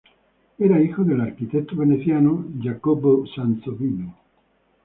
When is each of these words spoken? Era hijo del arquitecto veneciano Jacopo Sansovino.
Era 0.57 0.81
hijo 0.81 1.03
del 1.03 1.21
arquitecto 1.21 1.75
veneciano 1.75 2.47
Jacopo 2.59 3.23
Sansovino. 3.35 4.17